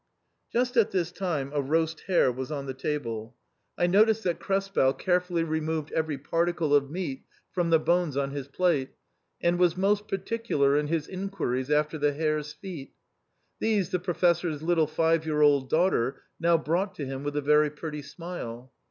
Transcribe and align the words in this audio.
Just 0.51 0.77
at 0.77 0.89
this 0.89 1.11
time 1.11 1.51
a 1.53 1.61
roast 1.61 1.99
hare 2.07 2.31
was 2.31 2.51
on 2.51 2.65
the 2.65 2.73
table; 2.73 3.35
I 3.77 3.83
6 3.83 3.91
THE 3.91 3.91
CREMONA 3.91 3.91
VIOLIN. 3.91 4.01
noticed 4.07 4.23
that 4.23 4.39
Krespel 4.39 4.93
carefully 4.97 5.43
removed 5.43 5.91
every 5.91 6.17
particle 6.17 6.73
of 6.73 6.89
meat 6.89 7.21
from 7.51 7.69
the 7.69 7.77
bones 7.77 8.17
on 8.17 8.31
his 8.31 8.47
plate, 8.47 8.95
and 9.43 9.59
was 9.59 9.77
most 9.77 10.07
particular 10.07 10.75
in 10.75 10.87
his 10.87 11.07
inquiries 11.07 11.69
after 11.69 11.99
the 11.99 12.13
hare's 12.13 12.51
feet; 12.51 12.93
these 13.59 13.91
the 13.91 13.99
Professor's 13.99 14.63
little 14.63 14.87
five 14.87 15.23
year 15.23 15.41
old 15.43 15.69
daughter 15.69 16.23
now 16.39 16.57
brought 16.57 16.95
to 16.95 17.05
him 17.05 17.23
with 17.23 17.37
a 17.37 17.41
very 17.41 17.69
pretty 17.69 18.01
smile. 18.01 18.73